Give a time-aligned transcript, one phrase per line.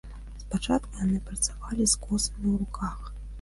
[0.43, 2.97] Спачатку яны працавалі з косамі ў руках.